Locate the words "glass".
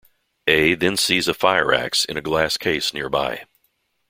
2.23-2.57